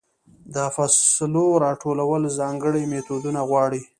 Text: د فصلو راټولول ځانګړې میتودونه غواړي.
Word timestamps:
د 0.55 0.57
فصلو 0.75 1.45
راټولول 1.65 2.21
ځانګړې 2.39 2.83
میتودونه 2.91 3.39
غواړي. 3.49 3.81